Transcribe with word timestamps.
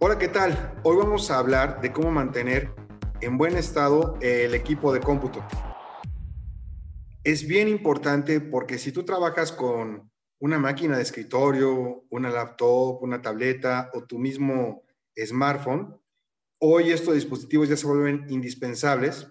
Hola, 0.00 0.18
¿qué 0.18 0.28
tal? 0.28 0.80
Hoy 0.82 0.96
vamos 0.96 1.30
a 1.30 1.38
hablar 1.38 1.80
de 1.80 1.92
cómo 1.92 2.10
mantener 2.10 2.74
en 3.20 3.38
buen 3.38 3.56
estado 3.56 4.18
el 4.20 4.54
equipo 4.54 4.92
de 4.92 5.00
cómputo. 5.00 5.46
Es 7.22 7.46
bien 7.46 7.68
importante 7.68 8.40
porque 8.40 8.78
si 8.78 8.90
tú 8.90 9.04
trabajas 9.04 9.52
con 9.52 10.10
una 10.40 10.58
máquina 10.58 10.96
de 10.96 11.02
escritorio, 11.04 12.04
una 12.10 12.28
laptop, 12.28 13.02
una 13.02 13.22
tableta 13.22 13.90
o 13.94 14.04
tu 14.04 14.18
mismo 14.18 14.82
smartphone, 15.16 15.96
hoy 16.58 16.90
estos 16.90 17.14
dispositivos 17.14 17.68
ya 17.68 17.76
se 17.76 17.86
vuelven 17.86 18.26
indispensables, 18.28 19.28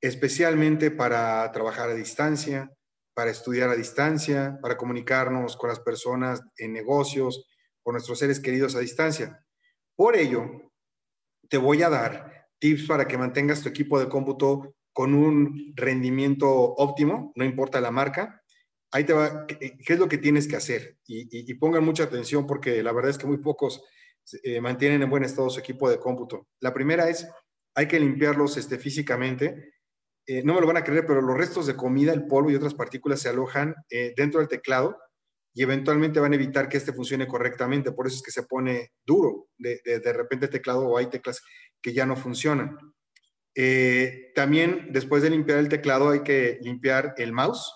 especialmente 0.00 0.90
para 0.90 1.50
trabajar 1.52 1.88
a 1.88 1.94
distancia, 1.94 2.76
para 3.14 3.30
estudiar 3.30 3.70
a 3.70 3.76
distancia, 3.76 4.58
para 4.60 4.76
comunicarnos 4.76 5.56
con 5.56 5.70
las 5.70 5.78
personas 5.78 6.42
en 6.56 6.72
negocios, 6.72 7.46
con 7.82 7.92
nuestros 7.92 8.18
seres 8.18 8.40
queridos 8.40 8.74
a 8.74 8.80
distancia. 8.80 9.40
Por 9.96 10.16
ello, 10.16 10.72
te 11.48 11.56
voy 11.56 11.82
a 11.82 11.88
dar 11.88 12.48
tips 12.58 12.86
para 12.86 13.06
que 13.06 13.18
mantengas 13.18 13.62
tu 13.62 13.68
equipo 13.68 13.98
de 13.98 14.08
cómputo 14.08 14.74
con 14.92 15.14
un 15.14 15.72
rendimiento 15.74 16.48
óptimo, 16.48 17.32
no 17.36 17.44
importa 17.44 17.80
la 17.80 17.90
marca. 17.90 18.42
Ahí 18.92 19.04
te 19.04 19.12
va, 19.12 19.46
¿qué, 19.46 19.76
es 19.84 19.98
lo 19.98 20.08
que 20.08 20.18
tienes 20.18 20.46
que 20.46 20.56
hacer? 20.56 20.98
Y, 21.06 21.52
pongan 21.54 21.84
mucha 21.84 22.04
atención 22.04 22.46
porque 22.46 22.82
la 22.82 22.92
verdad 22.92 23.10
es 23.10 23.18
que 23.18 23.26
muy 23.26 23.38
pocos 23.38 23.82
eh, 24.42 24.60
mantienen 24.60 25.02
en 25.02 25.10
buen 25.10 25.24
estado 25.24 25.50
su 25.50 25.60
equipo 25.60 25.90
de 25.90 25.98
cómputo. 25.98 26.46
La 26.60 26.72
primera 26.72 27.08
es, 27.08 27.28
hay 27.74 27.88
que 27.88 27.98
limpiarlos 27.98 28.56
este, 28.56 28.78
físicamente. 28.78 29.72
Eh, 30.26 30.42
no 30.44 30.54
me 30.54 30.60
lo 30.60 30.66
van 30.66 30.76
a 30.76 30.84
creer, 30.84 31.06
pero 31.06 31.20
los 31.20 31.36
restos 31.36 31.66
de 31.66 31.76
comida, 31.76 32.12
el 32.12 32.26
polvo 32.26 32.50
y 32.50 32.54
otras 32.54 32.74
partículas 32.74 33.20
se 33.20 33.28
alojan 33.28 33.74
eh, 33.90 34.14
dentro 34.16 34.40
del 34.40 34.48
teclado 34.48 34.96
y 35.54 35.62
eventualmente 35.62 36.20
van 36.20 36.32
a 36.32 36.36
evitar 36.36 36.68
que 36.68 36.76
este 36.76 36.92
funcione 36.92 37.26
correctamente. 37.26 37.92
Por 37.92 38.06
eso 38.06 38.16
es 38.16 38.22
que 38.22 38.32
se 38.32 38.42
pone 38.42 38.92
duro 39.06 39.48
de, 39.56 39.80
de, 39.84 40.12
repente 40.12 40.46
el 40.46 40.50
teclado 40.50 40.86
o 40.86 40.98
hay 40.98 41.06
teclas 41.06 41.42
que 41.80 41.92
ya 41.92 42.04
no 42.04 42.16
funcionan. 42.16 42.76
Eh, 43.54 44.32
también 44.34 44.88
después 44.90 45.22
de 45.22 45.30
limpiar 45.30 45.58
el 45.58 45.68
teclado 45.68 46.10
hay 46.10 46.24
que 46.24 46.58
limpiar 46.60 47.14
el 47.18 47.32
mouse 47.32 47.72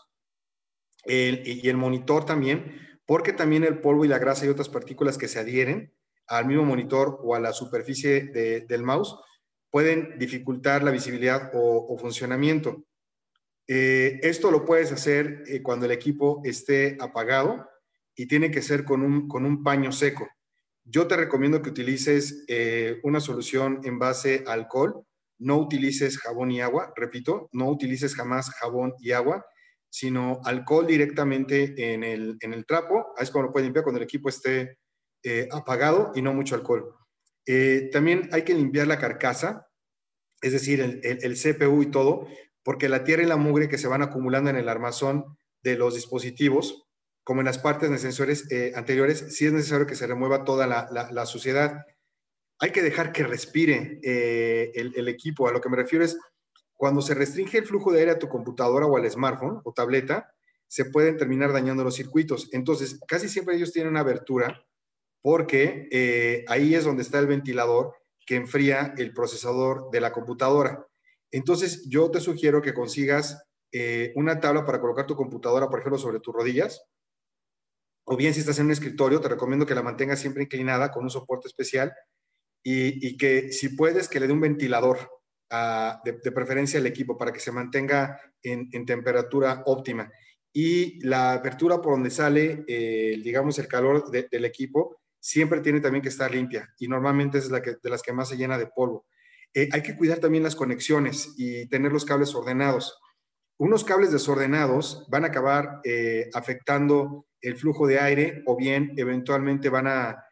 y 1.07 1.67
el 1.69 1.77
monitor 1.77 2.27
también, 2.27 3.01
porque 3.07 3.33
también 3.33 3.65
el 3.65 3.81
polvo 3.81 4.05
y 4.05 4.09
la 4.09 4.19
grasa 4.19 4.45
y 4.45 4.49
otras 4.49 4.69
partículas 4.69 5.17
que 5.17 5.29
se 5.29 5.39
adhieren 5.39 5.95
al 6.27 6.47
mismo 6.47 6.65
monitor 6.65 7.19
o 7.23 7.35
a 7.35 7.41
la 7.41 7.53
superficie 7.53 8.27
del 8.69 8.83
mouse 8.83 9.17
pueden 9.71 10.19
dificultar 10.19 10.83
la 10.83 10.91
visibilidad 10.91 11.51
o, 11.55 11.97
funcionamiento. 11.99 12.85
Eh, 13.71 14.19
esto 14.23 14.51
lo 14.51 14.65
puedes 14.65 14.91
hacer 14.93 15.45
eh, 15.47 15.63
cuando 15.63 15.85
el 15.85 15.93
equipo 15.93 16.41
esté 16.43 16.97
apagado 17.01 17.69
y 18.17 18.27
tiene 18.27 18.51
que 18.51 18.63
ser 18.63 18.85
con 18.85 19.03
un, 19.03 19.29
con 19.29 19.45
un 19.45 19.63
paño 19.63 19.93
seco. 19.93 20.27
Yo 20.85 21.07
te 21.07 21.17
recomiendo 21.17 21.61
que 21.61 21.69
utilices 21.69 22.47
eh, 22.49 22.99
una 23.03 23.21
solución 23.21 23.81
en 23.85 23.99
base 23.99 24.43
a 24.47 24.55
alcohol, 24.55 25.05
no 25.39 25.59
utilices 25.59 26.19
jabón 26.19 26.51
y 26.51 26.63
agua, 26.63 26.95
repito, 26.97 27.51
no 27.53 27.69
utilices 27.69 28.15
jamás 28.15 28.51
jabón 28.53 28.95
y 29.01 29.13
agua, 29.13 29.45
sino 29.91 30.41
alcohol 30.45 30.87
directamente 30.87 31.93
en 31.93 32.03
el, 32.05 32.39
en 32.41 32.55
el 32.55 32.65
trapo, 32.65 33.13
es 33.19 33.31
como 33.31 33.45
lo 33.45 33.53
puedes 33.53 33.67
limpiar 33.67 33.85
cuando 33.85 33.99
el 33.99 34.05
equipo 34.05 34.31
esté 34.31 34.79
apagado 35.51 36.13
y 36.15 36.23
no 36.23 36.33
mucho 36.33 36.55
alcohol. 36.55 36.95
también 37.93 38.29
hay 38.33 38.43
que 38.43 38.55
limpiar 38.55 38.87
la 38.87 38.99
carcasa, 38.99 39.69
es 40.41 40.53
decir, 40.53 40.81
el, 40.81 41.35
CPU 41.37 41.83
y 41.83 41.91
todo, 41.91 42.29
porque 42.69 42.91
la 42.91 43.03
tierra 43.03 43.23
y 43.23 43.27
la 43.27 43.39
mugre 43.39 43.67
que 43.67 43.79
se 43.79 43.89
van 43.89 44.03
acumulando 44.03 44.51
en 44.51 44.57
el 44.57 44.69
armazón 44.69 45.39
de 45.63 45.79
los 45.79 45.95
dispositivos, 45.95 46.87
como 47.25 47.41
en 47.41 47.47
las 47.47 47.57
partes 47.57 47.89
de 47.89 47.97
sensores 47.97 48.47
eh, 48.53 48.75
anteriores, 48.77 49.35
sí 49.35 49.47
es 49.47 49.55
necesario 49.55 49.87
que 49.87 49.95
se 49.95 50.07
remueva 50.07 50.45
toda 50.45 50.67
la, 50.67 51.25
suciedad. 51.25 51.87
Hay 52.59 52.71
que 52.71 52.83
dejar 52.83 53.13
que 53.13 53.23
respire 53.23 54.01
eh, 54.03 54.73
el, 54.75 55.09
equipo. 55.09 55.49
A 55.49 55.53
lo 55.53 55.63
que 55.63 55.71
me 55.71 55.79
refiero 55.79 56.05
es, 56.05 56.19
cuando 56.75 57.01
se 57.01 57.15
restringe 57.15 57.57
el 57.57 57.65
flujo 57.65 57.91
de 57.91 58.01
aire 58.01 58.11
a 58.11 58.19
tu 58.19 58.29
computadora 58.29 58.85
o 58.85 58.99
al 58.99 59.11
smartphone 59.11 59.63
o 59.65 59.73
tableta, 59.73 60.35
se 60.67 60.85
pueden 60.85 61.17
terminar 61.17 61.55
dañando 61.55 61.85
los 61.85 61.95
circuitos. 61.95 62.51
Entonces, 62.53 63.01
casi 63.09 63.31
siempre 63.31 63.57
ellos 63.57 63.73
tienen 63.73 63.93
una 63.93 64.01
abertura 64.01 64.63
porque 65.23 65.89
eh, 65.91 66.45
ahí 66.49 66.75
es 66.75 66.85
donde 66.85 67.03
está 67.03 67.19
el 67.19 67.29
ventilador 67.29 67.95
que 68.27 68.37
enfría 68.37 68.93
el 68.99 69.15
procesador 69.15 69.89
de 69.91 70.03
la 70.03 70.13
computadora. 70.13 70.87
Entonces, 71.31 71.87
yo 71.89 72.11
te 72.11 72.21
sugiero 72.21 72.63
que 72.63 72.75
consigas 72.75 73.43
eh, 73.73 74.13
una 74.17 74.41
tabla 74.41 74.65
para 74.65 74.81
colocar 74.81 75.07
tu 75.07 75.17
computadora, 75.17 75.69
por 75.69 75.81
ejemplo, 75.81 75.99
sobre 75.99 76.21
tus 76.21 76.35
rodillas. 76.35 76.83
O 78.05 78.17
bien, 78.17 78.33
si 78.33 78.41
estás 78.41 78.59
en 78.59 78.67
un 78.67 78.73
escritorio, 78.73 79.21
te 79.21 79.29
recomiendo 79.29 79.67
que 79.67 79.75
la 79.75 79.83
mantengas 79.83 80.19
siempre 80.21 80.43
inclinada 80.43 80.91
con 80.91 81.05
un 81.05 81.11
soporte 81.11 81.49
especial 81.49 81.93
y, 82.63 83.17
que 83.17 83.53
si 83.53 83.71
puedes, 83.71 84.09
que 84.09 84.21
le 84.21 84.27
dé 84.27 84.33
un 84.33 84.41
ventilador 84.41 84.99
de, 86.05 86.33
preferencia 86.33 86.81
al 86.81 86.87
equipo 86.87 87.17
para 87.17 87.33
que 87.33 87.41
se 87.41 87.53
mantenga 87.53 88.21
en, 88.43 88.87
temperatura 88.87 89.63
óptima. 89.67 90.11
Y 90.53 91.05
la 91.07 91.35
apertura 91.35 91.81
por 91.81 91.93
donde 91.93 92.11
sale, 92.11 92.65
eh, 92.67 93.21
digamos, 93.23 93.59
el 93.59 93.69
calor 93.69 94.11
del 94.11 94.45
equipo, 94.45 94.99
siempre 95.21 95.61
tiene 95.61 95.81
también 95.81 96.03
que 96.03 96.09
estar 96.09 96.31
limpia 96.33 96.73
y 96.79 96.89
normalmente 96.89 97.39
es 97.39 97.51
la 97.51 97.61
que, 97.61 97.77
de 97.83 97.91
las 97.91 98.03
que 98.03 98.13
más 98.13 98.29
se 98.29 98.37
llena 98.37 98.57
de 98.57 98.67
polvo. 98.67 99.05
Eh, 99.55 99.69
hay 99.73 99.83
que 99.83 99.97
cuidar 99.97 100.19
también 100.19 100.45
las 100.45 100.57
conexiones 100.57 101.35
y 101.37 101.67
tener 101.67 101.93
los 101.93 102.05
cables 102.05 102.35
ordenados. 102.35 102.99
Unos 103.59 103.85
cables 103.85 104.13
desordenados 104.13 105.07
van 105.11 105.25
a 105.25 105.29
acabar 105.29 105.81
eh, 105.85 106.31
afectando 106.35 107.27
el 107.41 107.57
flujo 107.57 107.87
de 107.87 107.99
aire 107.99 108.43
o 108.47 108.57
bien 108.57 108.93
eventualmente 108.97 109.69
van 109.69 109.87
a, 109.87 110.25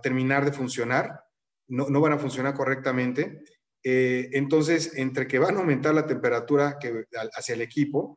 terminar 0.00 0.44
de 0.44 0.52
funcionar, 0.52 1.24
no, 1.66 2.00
van 2.00 2.12
a 2.12 2.18
funcionar 2.18 2.54
correctamente. 2.54 3.42
Eh, 3.82 4.30
entonces, 4.32 4.96
entre 4.96 5.26
que 5.26 5.40
van 5.40 5.56
a 5.56 5.58
aumentar 5.58 5.92
la 5.92 6.06
temperatura 6.06 6.78
que, 6.80 7.04
hacia 7.36 7.56
el 7.56 7.62
equipo, 7.62 8.16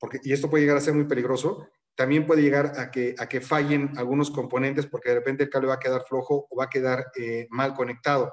porque, 0.00 0.18
y 0.24 0.32
esto 0.32 0.50
puede 0.50 0.64
llegar 0.64 0.76
a 0.76 0.80
ser 0.80 0.94
muy 0.94 1.04
peligroso, 1.04 1.68
también 1.94 2.26
puede 2.26 2.42
llegar 2.42 2.72
a 2.80 2.90
que, 2.90 3.14
a 3.16 3.28
que 3.28 3.40
fallen 3.40 3.92
algunos 3.96 4.32
componentes 4.32 4.86
porque 4.86 5.10
de 5.10 5.14
repente 5.16 5.44
el 5.44 5.50
cable 5.50 5.68
va 5.68 5.74
a 5.74 5.78
quedar 5.78 6.04
flojo 6.04 6.48
o 6.50 6.56
va 6.56 6.64
a 6.64 6.70
quedar 6.70 7.04
mal 7.50 7.74
conectado. 7.74 8.32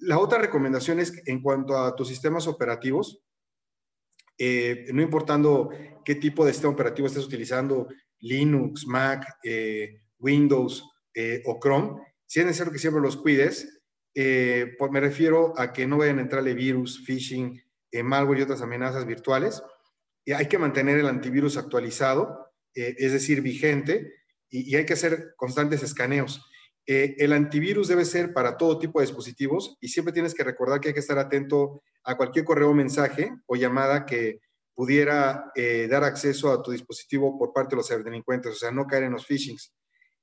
La 0.00 0.18
otra 0.18 0.38
recomendación 0.38 0.98
es 0.98 1.12
en 1.26 1.42
cuanto 1.42 1.76
a 1.78 1.94
tus 1.94 2.08
sistemas 2.08 2.46
operativos, 2.46 3.22
eh, 4.38 4.86
no 4.94 5.02
importando 5.02 5.68
qué 6.02 6.14
tipo 6.14 6.46
de 6.46 6.52
sistema 6.52 6.72
operativo 6.72 7.06
estés 7.06 7.26
utilizando, 7.26 7.88
Linux, 8.20 8.86
Mac, 8.86 9.38
eh, 9.44 10.00
Windows 10.18 10.88
eh, 11.14 11.42
o 11.44 11.60
Chrome, 11.60 12.00
si 12.26 12.40
es 12.40 12.46
necesario 12.46 12.72
que 12.72 12.78
siempre 12.78 13.02
los 13.02 13.18
cuides, 13.18 13.82
me 14.14 15.00
refiero 15.00 15.52
a 15.58 15.72
que 15.72 15.86
no 15.86 15.98
vayan 15.98 16.18
a 16.18 16.22
entrarle 16.22 16.54
virus, 16.54 17.04
phishing, 17.04 17.62
malware 18.02 18.38
y 18.38 18.42
otras 18.42 18.62
amenazas 18.62 19.06
virtuales. 19.06 19.62
Y 20.24 20.32
hay 20.32 20.46
que 20.46 20.58
mantener 20.58 20.98
el 20.98 21.06
antivirus 21.06 21.56
actualizado, 21.56 22.52
es 22.74 23.12
decir, 23.12 23.40
vigente, 23.40 24.12
y 24.48 24.74
hay 24.76 24.84
que 24.84 24.92
hacer 24.92 25.34
constantes 25.36 25.82
escaneos. 25.82 26.49
Eh, 26.86 27.14
el 27.18 27.32
antivirus 27.32 27.88
debe 27.88 28.04
ser 28.04 28.32
para 28.32 28.56
todo 28.56 28.78
tipo 28.78 29.00
de 29.00 29.06
dispositivos 29.06 29.76
y 29.80 29.88
siempre 29.88 30.12
tienes 30.12 30.34
que 30.34 30.44
recordar 30.44 30.80
que 30.80 30.88
hay 30.88 30.94
que 30.94 31.00
estar 31.00 31.18
atento 31.18 31.82
a 32.04 32.16
cualquier 32.16 32.44
correo, 32.44 32.72
mensaje 32.74 33.32
o 33.46 33.56
llamada 33.56 34.06
que 34.06 34.40
pudiera 34.74 35.52
eh, 35.54 35.88
dar 35.90 36.04
acceso 36.04 36.50
a 36.50 36.62
tu 36.62 36.70
dispositivo 36.70 37.38
por 37.38 37.52
parte 37.52 37.70
de 37.70 37.76
los 37.76 37.88
ciberdelincuentes, 37.88 38.52
o 38.52 38.56
sea, 38.56 38.70
no 38.70 38.86
caer 38.86 39.04
en 39.04 39.12
los 39.12 39.26
phishings. 39.26 39.74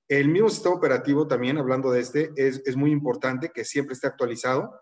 El 0.07 0.29
mismo 0.29 0.50
sistema 0.50 0.75
operativo 0.75 1.28
también, 1.28 1.57
hablando 1.57 1.91
de 1.91 2.00
este, 2.00 2.31
es, 2.35 2.62
es 2.66 2.75
muy 2.75 2.91
importante 2.91 3.51
que 3.53 3.66
siempre 3.66 3.94
esté 3.94 4.07
actualizado. 4.07 4.73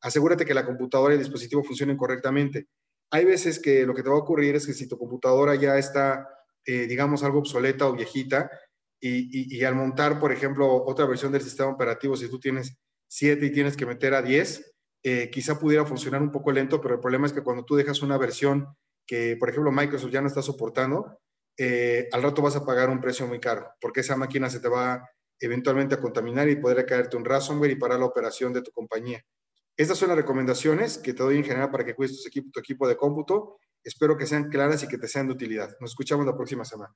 Asegúrate 0.00 0.46
que 0.46 0.54
la 0.54 0.64
computadora 0.64 1.14
y 1.14 1.18
el 1.18 1.22
dispositivo 1.22 1.62
funcionen 1.62 1.96
correctamente. 1.96 2.66
Hay 3.10 3.24
veces 3.24 3.60
que 3.60 3.84
lo 3.84 3.94
que 3.94 4.02
te 4.02 4.08
va 4.08 4.16
a 4.16 4.20
ocurrir 4.20 4.56
es 4.56 4.66
que 4.66 4.72
si 4.72 4.88
tu 4.88 4.96
computadora 4.96 5.54
ya 5.54 5.76
está, 5.76 6.28
eh, 6.64 6.86
digamos, 6.86 7.22
algo 7.22 7.40
obsoleta 7.40 7.86
o 7.86 7.92
viejita, 7.92 8.50
y, 9.00 9.64
al 9.64 9.74
montar, 9.74 10.20
por 10.20 10.32
ejemplo, 10.32 10.84
otra 10.84 11.06
versión 11.06 11.32
del 11.32 11.42
sistema 11.42 11.70
operativo, 11.70 12.16
si 12.16 12.28
tú 12.28 12.38
tienes 12.38 12.76
7 13.08 13.46
y 13.46 13.50
tienes 13.50 13.76
que 13.76 13.86
meter 13.86 14.14
a 14.14 14.22
10, 14.22 14.74
eh, 15.02 15.30
quizá 15.30 15.58
pudiera 15.58 15.86
funcionar 15.86 16.20
un 16.20 16.30
poco 16.30 16.52
lento, 16.52 16.80
pero 16.80 16.94
el 16.94 17.00
problema 17.00 17.26
es 17.26 17.32
que 17.32 17.42
cuando 17.42 17.64
tú 17.64 17.76
dejas 17.76 18.02
una 18.02 18.18
versión 18.18 18.66
que, 19.06 19.36
por 19.38 19.48
ejemplo, 19.48 19.72
Microsoft 19.72 20.12
ya 20.12 20.20
no 20.20 20.28
está 20.28 20.42
soportando, 20.42 21.18
eh, 21.56 22.08
al 22.12 22.22
rato 22.22 22.42
vas 22.42 22.56
a 22.56 22.64
pagar 22.64 22.90
un 22.90 23.00
precio 23.00 23.26
muy 23.26 23.40
caro, 23.40 23.72
porque 23.80 24.00
esa 24.00 24.16
máquina 24.16 24.50
se 24.50 24.60
te 24.60 24.68
va 24.68 25.08
eventualmente 25.40 25.94
a 25.94 26.00
contaminar 26.00 26.48
y 26.48 26.56
podría 26.56 26.84
caerte 26.84 27.16
un 27.16 27.24
ransomware 27.24 27.70
y 27.70 27.76
parar 27.76 27.98
la 27.98 28.06
operación 28.06 28.52
de 28.52 28.62
tu 28.62 28.70
compañía. 28.70 29.22
Estas 29.76 29.96
son 29.96 30.08
las 30.10 30.18
recomendaciones 30.18 30.98
que 30.98 31.14
te 31.14 31.22
doy 31.22 31.38
en 31.38 31.44
general 31.44 31.70
para 31.70 31.84
que 31.84 31.94
cuides 31.94 32.22
tu 32.22 32.50
tu 32.50 32.60
equipo 32.60 32.86
de 32.86 32.96
cómputo. 32.96 33.58
Espero 33.82 34.16
que 34.18 34.26
sean 34.26 34.50
claras 34.50 34.82
y 34.82 34.88
que 34.88 34.98
te 34.98 35.08
sean 35.08 35.26
de 35.26 35.32
utilidad. 35.32 35.74
Nos 35.80 35.92
escuchamos 35.92 36.26
la 36.26 36.36
próxima 36.36 36.66
semana. 36.66 36.94